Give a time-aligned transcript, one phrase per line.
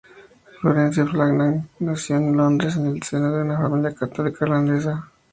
[0.59, 5.11] Florence Flanagan nació en Londres, en el seno de una familia católica irlandesa.